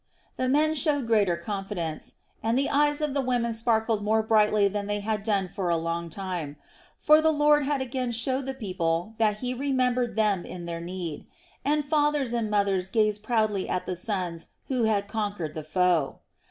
[0.35, 4.87] The men showed greater confidence, and the eyes of the women sparkled more brightly than
[4.87, 6.55] they had done for a long time;
[6.97, 11.27] for the Lord had again showed the people that He remembered them in their need;
[11.63, 16.17] and fathers and mothers gazed proudly at the sons who had conquered the foe.